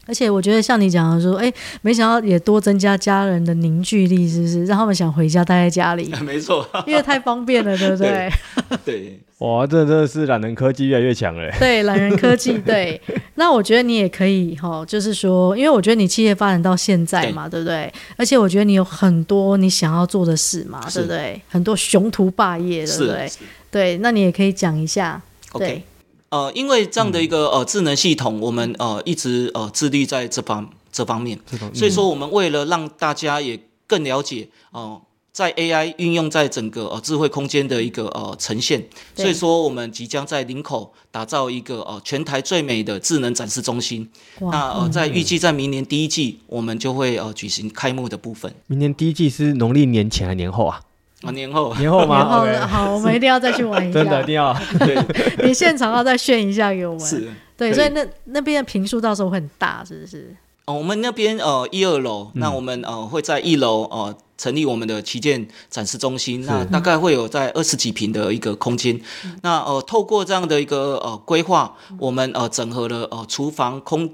[0.06, 4.64] 而且我觉得像你讲的说，哎，没想到也多增加家人的凝聚力，是不是？
[4.64, 6.12] 让他们想回家待在家里。
[6.22, 8.32] 没错，因为太方便了，对不对？
[8.68, 9.20] 对， 对。
[9.38, 11.50] 哇，这真的是懒人科技越来越强了。
[11.58, 13.00] 对，懒人科技，对。
[13.34, 17.92] 那我觉得你也可以哈，就是说，因为我觉得你企业发展到现在嘛，对，对不对？
[18.16, 21.40] 而且我觉得你有很多你想要做的事嘛，对不对？
[21.48, 23.28] 很多雄图霸业，对不对？
[23.68, 25.20] 对，那你也可以讲一下。
[25.54, 25.82] 对。
[26.32, 31.38] 呃，因为这样的一个呃智能系统，我们呃一直呃致力在这方这方面，
[31.74, 38.82] 所以说我们为了让大家也更了解哦、呃，在 AI 运用在整个呃智慧空间的一个呃呈现，
[39.14, 44.08] 所以说我们即将在林口打造一个呃全台最美的智能展示中心。
[44.40, 48.50] 那呃在预计在明年第一季，我们就会呃举行开幕的部分。
[48.68, 50.80] 明年第一季是农历年前还是年后啊？
[51.22, 52.16] 啊，年后，年后吗？
[52.16, 54.52] 年后的好，我们一定要再去玩一下，真的一定要。
[54.80, 54.96] 对，
[55.46, 57.06] 你现场要再炫一下给我们。
[57.06, 60.34] 是，对，所以那那边的坪数到时候会很大，是不是？
[60.64, 69.00] 哦，我们那边呃一二楼，那我们呃会在一楼呃成立我们的旗舰展示中心，那大概会有在二十几平的一个空间。
[69.42, 74.08] 那呃透过这样的一个呃规划，我们呃整合了呃厨房空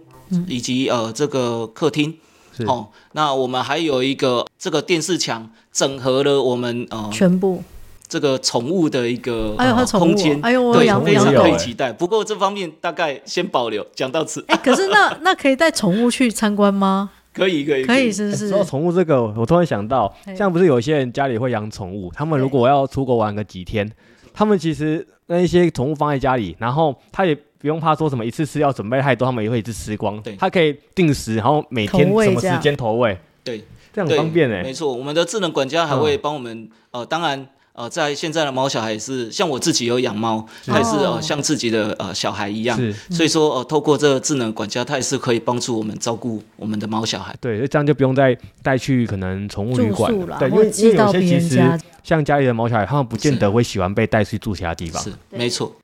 [0.46, 2.18] 以及呃这个客厅。
[2.66, 7.62] 哦，那我们还有一个这个电视墙，整合了我们呃全部
[8.08, 9.54] 这个宠物的一个
[9.92, 11.92] 空间，哎呦我养非常可以期待。
[11.92, 14.44] 不过这方面大概先保留，讲到此。
[14.48, 17.10] 哎，可是那 那可以带宠物去参观吗？
[17.34, 18.48] 可以可以可以，是不是？
[18.48, 23.88] 说到宠物这个，我突然想到，像不是有些人家里会养宠物，他们如果要出国玩个几天，
[24.32, 27.38] 他们其实那一些宠物放在家里，然后他也。
[27.60, 30.20] 不用怕说什么一次吃要准备太多，他们也会一次吃光。
[30.22, 33.18] 对，它可以定时，然后每天什么时间投喂。
[33.42, 34.62] 对，这样很方便哎。
[34.62, 36.68] 没错，我们的智能管家还会帮我们。
[36.90, 42.76] 呃，当然，呃，在现在的猫小孩是像我自己有养猫，它也是呃像自己的呃小孩一样。
[42.76, 42.92] 是。
[43.10, 47.34] 所以说，呃，透过这个智能管家，它也是可以帮助我们照顾我们的猫小孩。
[47.40, 50.36] 对，这样就不用再带去可能宠物旅馆了。
[50.38, 51.60] 对，因为有些其实
[52.02, 55.02] 像家里的猫小孩，他们不见得会喜欢被带去住其他地方。
[55.02, 55.74] 是，没错。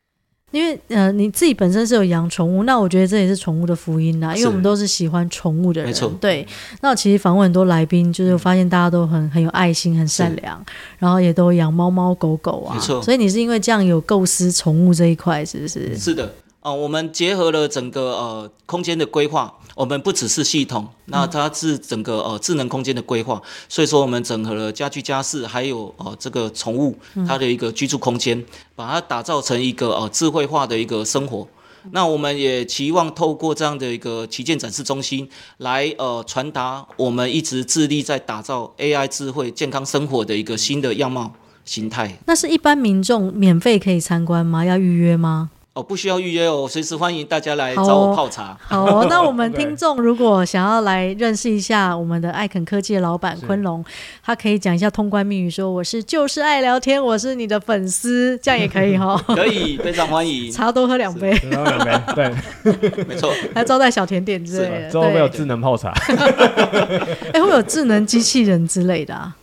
[0.55, 4.33] 因为呃，你自己本身是有养宠物，那我觉得这也是宠物的福音呐。
[4.37, 6.09] 因为我们都是喜欢宠物的人，没错。
[6.21, 6.47] 对，
[6.81, 10.65] 那我其实访问很多来宾，就是发现大家都很很有爱心，很善良，
[10.99, 12.77] 然后也都养猫猫狗狗啊。
[12.77, 13.03] 没错。
[13.03, 15.99] 所以你是因为这样有构思宠物这一块，是不是？
[15.99, 16.33] 是的。
[16.65, 26.97] 啊、我们结合了整个呃空间的规划，我们不只是系统，那它是整个呃智能空间的规划，所以说我们整合了家居家饰，还有呃这个宠物
[27.29, 28.43] 它的一个居住空间，
[28.75, 31.47] 把它打造成一个呃智慧化的一个生活。
[31.91, 41.31] 那我们也期望透过这样的一个旗舰展示中心，来呃传达我们一直致力在打造 AI 智慧健康生活的一个新的样貌
[41.67, 42.17] 形态。
[42.25, 44.65] 那是一般民众免费可以参观吗？
[44.65, 45.51] 要预约吗？
[45.75, 48.57] 哦，不需要预约哦，随时欢迎大家来找我泡茶。
[48.63, 53.85] 好哦， 那我们听众如果想要来认识一下我们的艾肯科技的老板昆龙，
[54.23, 59.21] 他可以讲一下通关密语，说我是就是爱聊天，我是你的粉丝， 这样也可以哈。
[59.27, 60.49] 可以，非常欢迎。
[60.55, 62.33] 茶多喝两杯，喝两杯，
[62.63, 63.35] 对，没错。
[63.53, 65.91] 还招待小甜点之类的，之后会有智能泡茶。
[67.33, 69.35] 哎，会有智能机器人之类的啊？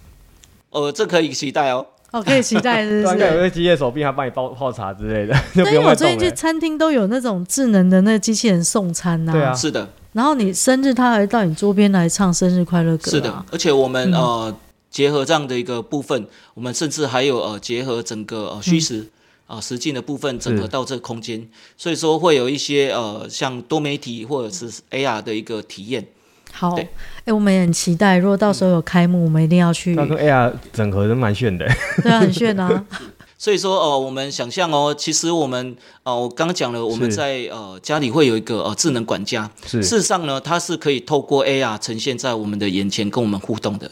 [0.70, 1.86] 呃，这可以期待哦。
[2.12, 3.18] 哦，可以期待， 是不是？
[3.20, 5.34] 有个机械手臂，还帮你泡泡茶之类的。
[5.56, 9.32] 对，因为我最近去餐厅都有那种智能的那个机器人送餐呐。
[9.32, 9.90] 对啊，是的。
[10.14, 13.10] 然后你生日，他还到你桌边来唱生日快乐歌。
[13.10, 14.54] 是的，而且我们呃
[14.90, 19.08] 结合这样的一个部分，我们甚至还有呃结合整个呃虚实
[19.48, 21.48] 啊实境的部分整合到这个空间，
[21.78, 26.06] 所以说会有一些呃像多媒体或者是 AR 的一个体验。
[26.52, 26.78] 好，
[27.22, 29.94] 哎、欸，我们也很期待，如果到时候有开幕，嗯、我们一定要去。
[29.96, 31.68] 那跟 AR 整合的蛮炫的，
[32.02, 32.86] 对啊，很炫啊。
[33.38, 43.90] 所以说，呃，我们想象哦，其实我们，呃，我刚刚讲了，我们在呃家里会有一个呃智能管家，事实上呢，它是可以透过 AR 呈现在我们的眼前，跟我们互动的。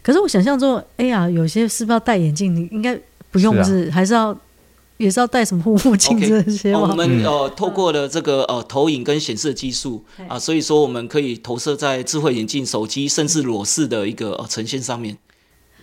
[0.00, 2.54] 可是我想象中 AR 有些是不是要戴眼镜？
[2.54, 2.96] 你应该
[3.32, 4.36] 不用是，是啊、还是要
[5.02, 6.82] 也是要戴什么护目镜这些吗？Okay.
[6.82, 15.18] 我们呃透过了这个呃投影跟显示技术啊、呃，所以说我们可以投射在智慧眼镜、手机，甚至裸视的一个呃呈现上面。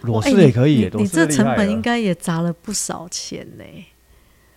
[0.04, 3.64] 裸视也可以，欸、你，你这成本应该也砸了不少钱呢。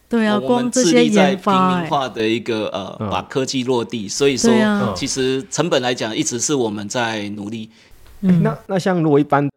[0.08, 4.52] 对啊，光这些研发，平民化的一个呃，把科技落地，所以说
[4.94, 7.70] 其实成本来讲，一直是我们在努力。
[8.20, 9.50] 嗯，那那像如果一般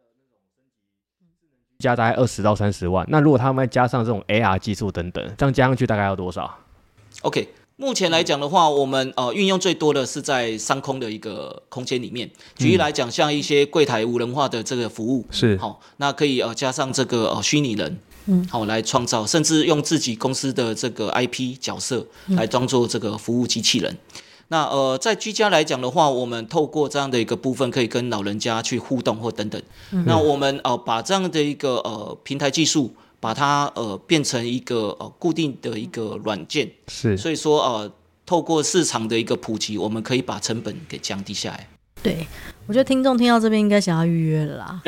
[1.86, 6.52] 加大概二十到三十万，那如果他们加上这种 AR 技术等等，这样加上去大概要多少
[7.21, 7.48] ？OK。
[7.78, 12.32] 目前来讲的话，我们呃运用最多的是在商空的一个空间里面。
[12.56, 23.91] 举例来讲，像一些柜台无人化的这个服务是好，那可以呃加上这个呃虚拟人，嗯，好来创造，甚至用自己公司的这个 IP 角色来装作这个服务机器人。
[23.91, 23.98] 嗯、
[24.49, 29.62] 那呃在居家来讲的话，我们透过这样的一个部分，可以跟老人家去互动或等等。
[29.91, 32.93] 嗯、那我们呃把这样的一个呃平台技术。
[33.17, 37.91] 把它呃变成一个呃固定的一个软件，是，所以说呃
[38.23, 41.67] 透过市场的一个普及，我们可以把成本给降低下来。
[42.03, 42.27] 对，
[42.67, 44.81] 我觉得听众听到这边应该想要预约了啦，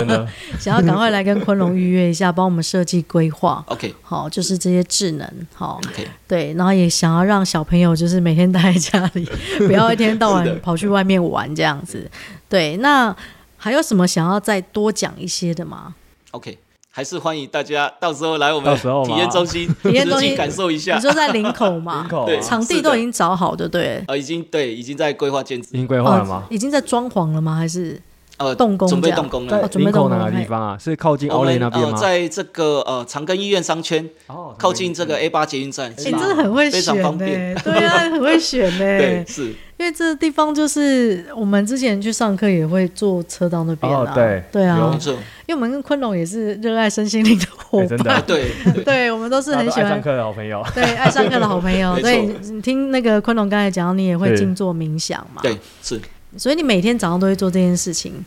[0.58, 3.64] 想要赶快来跟昆龙预约一下，帮我们设计规划。
[3.66, 9.28] OK，好，就是这些智能，好，OK，对，然后也想要让小朋友就是每天待在家里，
[9.66, 12.08] 不要一天到晚跑去外面玩这样子。
[12.48, 13.14] 对，那
[13.56, 15.94] 还有什么想要再多讲一些的吗
[16.30, 16.56] ？OK。
[16.92, 20.96] 还是欢迎大家到时候来我们体验中心， 体验中心感受一下。
[20.96, 22.06] 你说在林口吗？
[22.26, 24.02] 对，场地都已经找好的，对。
[24.08, 25.68] 呃，已经对，已经在规划建置。
[25.72, 26.42] 已经规划了吗？
[26.50, 27.54] 已经在装潢了吗？
[27.54, 28.00] 还是？
[28.40, 29.68] 呃，动工准备动工了。
[29.74, 30.78] 林口哪个地方啊？
[30.80, 31.92] 是靠近奥莱那边吗？
[31.94, 34.08] 在这个呃长庚医院商圈，
[34.56, 35.92] 靠近这个 A 八捷运站。
[35.98, 37.54] 你真的很会选，非常方便。
[37.56, 38.78] 对啊，很会选 呢。
[38.78, 44.10] 对，是因为这个地方就是我们之前去上课也会坐车到那边啊。
[44.14, 44.98] 对，对啊，
[45.46, 48.22] 因为我们跟昆龙也是热爱身心灵的伙伴。
[48.26, 48.50] 对，
[48.84, 50.64] 对，我们都是很喜欢上课的好朋友。
[50.74, 51.94] 对，爱上课的好朋友。
[52.00, 55.42] 所以，你听那个昆龙刚才讲，你也会静坐冥想嘛？
[55.42, 56.00] 对，是。
[56.36, 58.24] 所以你每天早上都会做这件事情？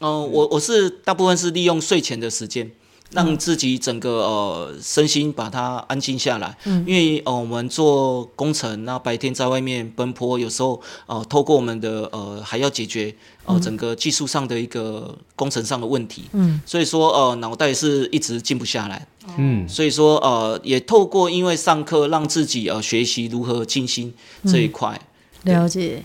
[0.00, 2.70] 哦、呃，我我是大部分是利用睡前的时间，
[3.12, 6.58] 让自己整个呃身心把它安静下来。
[6.64, 16.24] 嗯，因为呃我们做工程，那白天在外面奔波，有时候呃透过我们的呃还要解决呃整个技术上的一个工程上的问题。
[16.32, 19.06] 嗯，所以说呃脑袋是一直静不下来。
[19.38, 24.12] 嗯，所以说呃也透过因为上课让自己呃学习如何静心
[24.44, 25.00] 这一块。
[25.44, 26.04] 嗯、了解，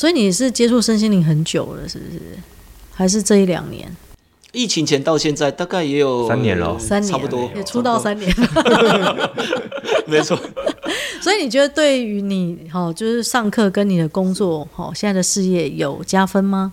[0.00, 2.18] 所以你是接触身心灵很久了，是不是？
[2.90, 3.94] 还是这一两年，
[4.50, 7.50] 疫情前到现在大概也有三年了，三年差不多。
[7.54, 8.34] 也出道三年，
[10.08, 10.40] 没错。
[11.20, 16.72] 所以你觉得对于你好，就是上课跟你的工作好，现在的事业有加分吗？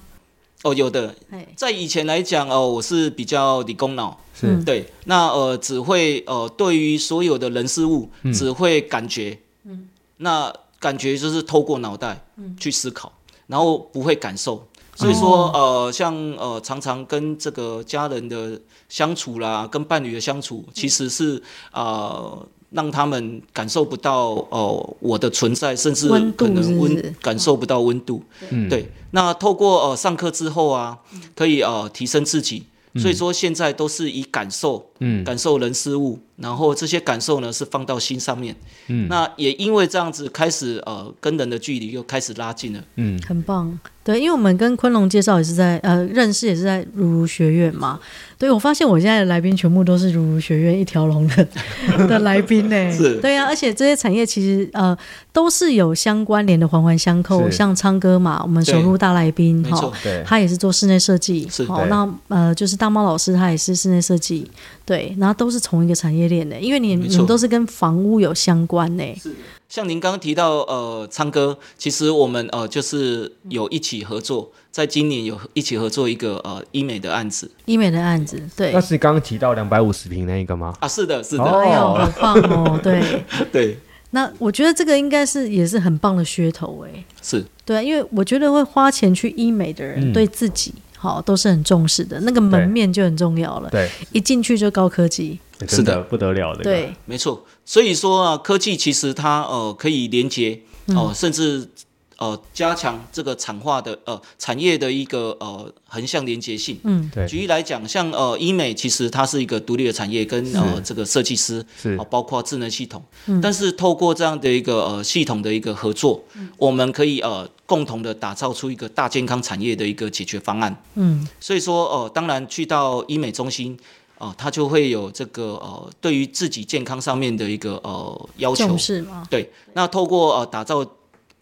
[0.64, 1.14] 哦，有的。
[1.58, 4.56] 在以前来讲哦，我是比较理工脑，是。
[4.64, 4.86] 对。
[5.04, 12.24] 那呃，只会呃，对于所有的人事物，只会感觉，嗯，那感觉就是透过脑袋
[12.58, 13.12] 去思考，
[13.48, 14.66] 然后不会感受。
[14.96, 28.24] 所以说，呃，像呃，常常跟这个家人的相处啦，跟伴侣的相处，其实是呃，让他们感受不到哦、呃，我的存在，甚至可能温感受不到温度。
[28.50, 28.92] 嗯，对。
[29.12, 30.98] 那透过呃上课之后啊，
[31.36, 32.64] 可以呃提升自己。
[32.96, 38.56] 所以说现在都是以感受，嗯，感受人事物，然后这些感受呢是放到心上面，
[38.88, 48.00] 嗯，那也因为这样子开始呃跟人的距离又开始拉近了，嗯，很棒，对，因为我们跟昆龙介绍也是在呃认识也是在如如学院嘛，
[48.38, 51.48] 对，我发现我现在的来宾全部都是如如学院一条龙的
[52.08, 54.96] 的来宾呢，是，对呀、啊，而且这些产业其实呃
[55.34, 59.92] 都是有相关联的环环相扣，像昌哥嘛，我们首入大来宾哈，
[60.24, 64.50] 他也是做室内设计，好，那呃就是大猫老师他也是室内设计，
[64.86, 69.04] 对，然后都是从一个产业链的，因为你错你们都是跟房屋有相关呢。
[69.22, 69.34] 是，
[69.68, 80.74] 像您刚刚提到呃昌哥，其实我们呃就是有一起合作，在今年有一起合作一个呃医美的案子，医美的案子，对，那是刚刚提到两百五十平那一个吗？
[80.80, 83.24] 啊，是的，是的，哎呦，好棒哦， 对。
[83.52, 83.78] 对。
[84.12, 87.44] 那我觉得这个应该是也是很棒的噱头哎，是。
[87.66, 93.70] 对，因为我觉得会花钱去医美的人，对自己好都是很重视的，那个门面就很重要了。
[93.70, 96.64] 对，一进去就高科技，是的，不得了的。
[96.64, 97.46] 对，没错。
[97.64, 101.70] 所以说啊，科技其实它呃可以连接哦，甚至
[102.18, 106.80] 呃加强这个产化的呃产业的一个呃横向连接性。
[106.84, 107.28] 嗯，对。
[107.28, 113.04] 举例来讲，像呃医美，其实它是一个独立的产业，跟呃这个设计师是、呃，包括智能系统。
[113.28, 113.40] 嗯。
[113.42, 120.84] 但是透过这样的一个呃系统的一个合作，嗯、我们可以呃共同的打造出一个大健康产业的一个解决方案。
[120.96, 121.28] 嗯。
[121.40, 123.78] 所以说，呃，当然去到医美中心。
[124.20, 129.24] 哦，他就会有这个呃，对于自己健康上面的一个呃要求，是吗？
[129.30, 130.84] 对，那透过呃打造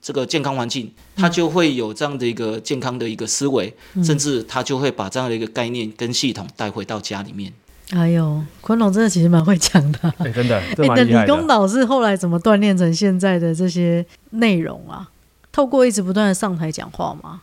[0.05, 7.51] 这个健康环境，他就会有这样的一个健康的一个思维，嗯、甚至他就会把这样的一个概念跟系统带回到家里面。
[7.89, 15.09] 哎呦，昆龙真的其实蛮会讲的，哎，真的，你的理工导是后来怎么锻炼成现在的这些内容啊？
[15.51, 17.41] 透过一直不断的上台讲话吗？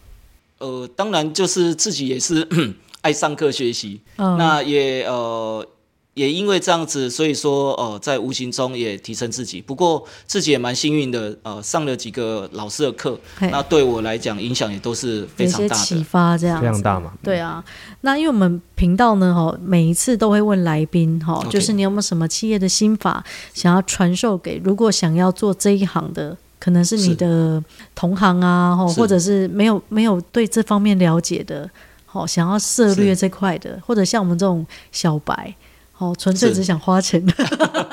[0.58, 2.46] 呃，当然就是自己也是。
[3.02, 5.66] 爱上课学习，嗯、那也呃
[6.14, 9.62] 也因为这样子，所以说呃在无形中也提升自己。
[9.62, 17.12] 不过自己也蛮幸运的，呃上了几个老师的课，那对我来讲影响也都是非常大的，启发这样非常大嘛。
[17.22, 17.64] 对啊，
[18.02, 27.62] 那因为我们频道呢，哈，每一次都会问来宾，哈，就是你有没有什么企业的心法想要传授给如果想要做这一行的，可能是你的
[27.94, 31.70] 同行啊，哈，或者是没有没有对这方面了解的。
[32.04, 35.56] 好，想要涉略这块的，或者像我们这种小白，
[36.02, 37.32] 好，纯粹只想花钱的，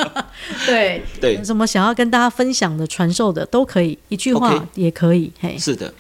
[0.65, 5.31] 对对，有什么想要跟大家分享的、传授的都可以，一句话也可以。
[5.39, 5.93] Okay, 嘿，是的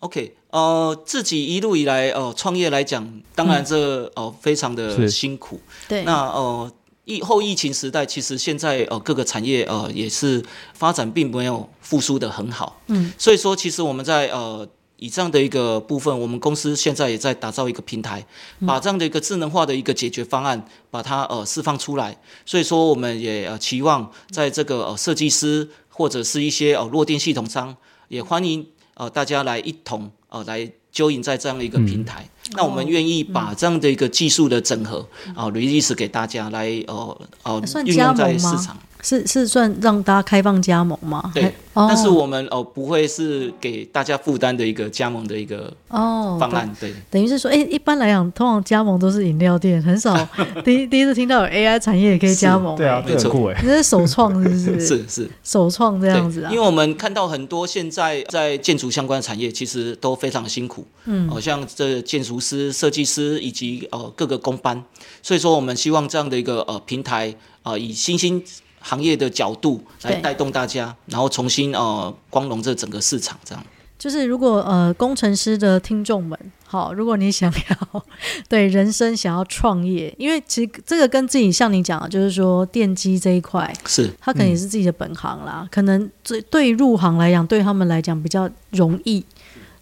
[0.00, 5.58] ，OK，呃，自己一路以来，呃，创业来讲，当然这呃、非常的辛苦。
[5.88, 6.70] 对，那呃
[7.06, 10.44] 疫后疫情时代，其实现在呃各个产业呃也是
[10.74, 12.82] 发展并没有复苏的很好。
[12.88, 14.68] 嗯，所以说，其实我们在呃。
[15.04, 18.24] 以这样的一个部分，我们公司现在也在打造一个平台，
[18.66, 22.16] 把这样的一个智能化的一个解决方案，把它呃释放出来。
[22.46, 27.76] 所以说，我们也呃期望在这个呃设计师或者是一些呃弱电系统商，
[28.08, 32.26] 也欢迎呃大家来一同呃来 join 在这样的一个平台。
[32.46, 38.78] 嗯、那我们愿意把这样的一个技术的整合啊 release 给大家来呃呃运用在市场。
[39.04, 41.30] 是是算让大家开放加盟吗？
[41.34, 41.44] 对，
[41.74, 46.68] 哦、但是我们哦不会是给大家负担的一个加盟的一个哦方案。
[46.80, 50.16] 对，对等于是说，哎、欸，一般来讲，通常加盟都是饮料店，很少
[50.64, 52.74] 第一第一次听到有 AI 产业也可以加盟。
[52.74, 54.80] 对啊，没错，你这是首创是不是？
[54.80, 56.50] 是是首创这样子啊。
[56.50, 60.86] 因为我们看到很多现在在建筑相关的产业，其实都非常辛苦。
[61.04, 64.82] 嗯，好、呃、像这建筑师、设计师以及呃各个工班，
[65.22, 67.28] 所以说我们希望这样的一个呃平台
[67.62, 68.42] 啊、呃，以新兴。
[68.86, 73.64] 行业的角度来带动大家，然后重新呃光荣这整个市场，这样。
[73.96, 78.04] 就是如果呃工程师的听众们，好，如果你想要
[78.46, 89.24] 对人生想要创业，因为其实这个跟自己像你讲的，就是说电机这一块是，他可能也是自己的本行啦，嗯、可能对对入行来讲，对他们来讲比较容易，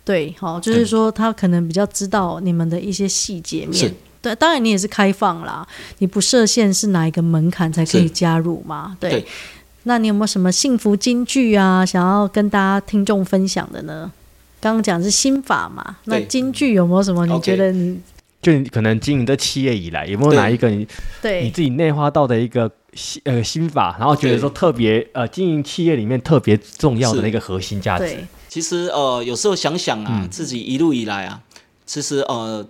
[0.04, 3.92] 对，好，就是说他可能比较知道你们的一些细节面。
[4.22, 5.66] 对，当然你也是开放啦，
[5.98, 8.96] 你不设限是哪一个门槛才可以加入嘛？
[9.00, 9.26] 对，对，
[9.82, 14.10] 那你有没有什么幸福金句啊，想要跟大家听众分享的呢？
[14.60, 17.26] 刚刚讲是心法嘛，那金句有没有什么？
[17.26, 18.00] 你觉得你
[18.40, 20.86] 就你可能经营的企业以来，有没有哪一个你
[21.20, 28.16] 对你自己内化到的一个心呃心法，然后觉得说特别呃经营企业里面特别重要的那个核心价值？
[28.48, 31.40] 其实呃有时候想想啊，嗯、自己一路以来啊，
[31.84, 32.64] 其实呃。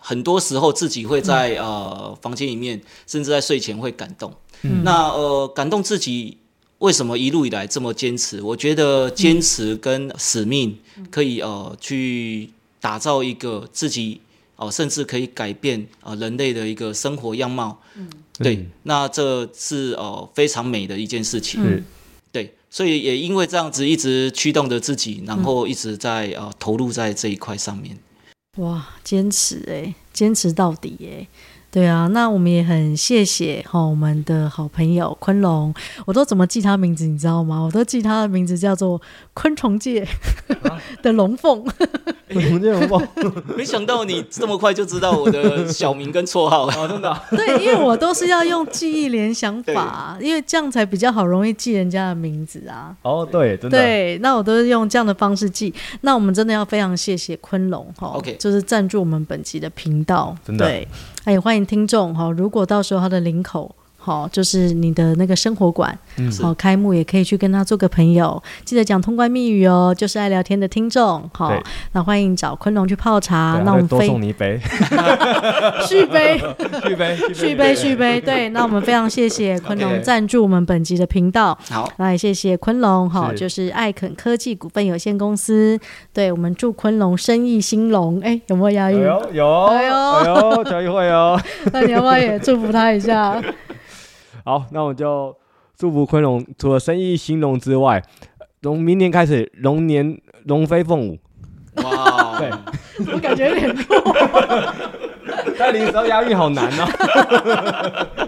[0.00, 4.34] 很多时候自己会在呃房间里面，甚至在睡前会感动。
[4.62, 6.38] 嗯、那呃感动自己
[6.78, 8.42] 为什么一路以来这么坚持？
[8.42, 10.78] 我觉得坚持跟使命
[11.10, 14.20] 可以呃去打造一个自己
[14.56, 17.80] 哦、呃，甚至可以改变呃人类的一个生活样貌。
[17.96, 21.60] 嗯、对，那这是呃非常美的一件事情。
[21.62, 21.84] 嗯、
[22.32, 27.98] 对，所以也因为这样子一直驱动着自己，然后一直在呃投入在这一块上面。
[28.60, 31.26] 哇，坚持哎，坚持到底哎，
[31.70, 35.72] 对啊，那我们也很谢谢哈，我们的好朋友昆龙，
[36.04, 37.60] 我都怎么记他名字，你知道吗？
[37.60, 39.00] 我都记他的名字叫做
[39.34, 40.06] 昆虫界
[41.02, 41.64] 的龙凤。
[42.30, 43.02] 龙凤，
[43.56, 46.86] 没想到你这么快就知道我的小名跟绰号啊！
[46.86, 47.24] 真的、啊？
[47.30, 52.94] 对，因为我都是要用记忆联想法，因为这样才比较好，容易记人家的名字啊。
[53.02, 53.76] 哦，对，真的。
[53.76, 55.74] 对，那我都是用这样的方式记。
[56.02, 60.36] 那我们真的要非常谢谢昆龙哈，OK，就是赞助我们本集的频道。
[60.46, 60.64] 真的。
[60.64, 60.86] 对，
[61.24, 71.52] 哎欢迎听众哈，如果到时候他的领口好，就是你的那个生活馆，嗯，好，开幕也可以去跟他做个朋友，记得讲通关密语哦，就是爱聊天的听众，好，
[71.92, 74.58] 那欢迎找昆龙去泡茶，那我们多送你一 杯，
[75.86, 76.40] 续杯，
[76.82, 85.78] 续杯，续杯，续杯，对，那我们非常谢谢 昆龙赞助我们本集的频道，好，那也谢谢昆龙，哈，就是艾肯科技股份有限公司，
[86.14, 88.98] 对我们祝昆龙生意兴隆，哎，有没有押韵？
[88.98, 91.38] 有，有，哎呦，哎呦，交易会哦，
[91.72, 93.40] 那你要不要也祝福他一下？
[94.44, 95.36] 好，那我就
[95.76, 98.02] 祝福昆龙，除了生意兴隆之外，
[98.62, 101.18] 从明年开始龙年龙飞凤舞。
[101.76, 102.50] 哇， 对，
[103.12, 103.84] 我感觉有点弱。
[105.58, 106.86] 但你时候押韵好难哦。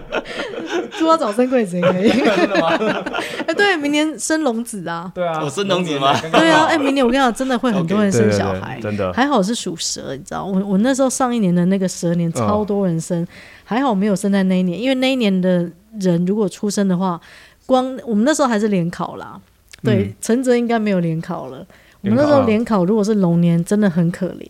[0.97, 2.09] 祝他早生贵子也可以。
[2.21, 2.69] 真的吗？
[2.69, 5.11] 哎、欸，对，明年生龙子啊。
[5.13, 6.17] 对啊，我生龙子吗？
[6.31, 9.11] 对啊，哎、欸，明年我跟你讲，真的会很多人生小孩真的。
[9.11, 13.27] 还好是属蛇，你知道，我我那时候上一年的那个蛇年超多人生，嗯、
[13.65, 15.69] 还好没有生在那一年，因为那一年的
[15.99, 17.19] 人如果出生的话，
[17.65, 19.39] 光我们那时候还是联考啦。
[19.83, 21.65] 对，陈、嗯、泽应该没有联考了。
[22.01, 24.49] 我们那时候联考如果是龙年，真的很可怜。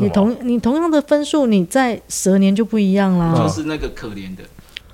[0.00, 3.34] 你同你同样的分数，你在蛇年就不一样啦。
[3.36, 4.42] 就是那个可怜的。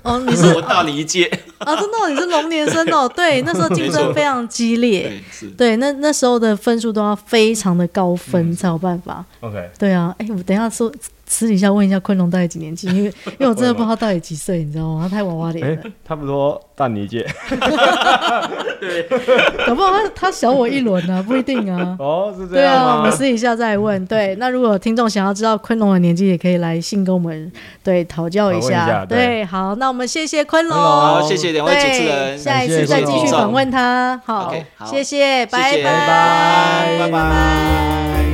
[0.03, 1.25] 哦，你是我大你一届
[1.57, 3.11] 啊，真的、哦，你是龙年生哦。
[3.13, 9.25] 对， 那时候竞争非常激烈，对，对，那那时候的分数都要非常的高分、嗯、才有办法。
[9.39, 10.93] OK，对啊，哎，我等一下说
[11.27, 15.07] 私底下问一下昆龙到底几年级，因为因为我真的不知道他到底几岁，你知道吗？
[15.09, 15.83] 他太娃娃脸了。
[16.07, 17.25] 差不多大你一届。
[18.79, 19.03] 对，
[19.65, 21.95] 搞不好他他小我一轮呢、啊，不一定啊。
[21.99, 22.63] 哦，是这样。
[22.63, 24.05] 对啊，我们私底下再问。
[24.05, 27.51] 对，那如果听众想要知道昆龙的年纪，也可以来信跟我们
[27.83, 28.65] 对讨教一下。
[28.65, 34.19] 一下对，对，好，那我们谢谢昆龙，好，谢谢两位主持人，下一次再继续访问他。
[34.25, 34.53] 好，
[34.85, 38.24] 谢谢，谢谢，拜拜，拜拜，拜拜。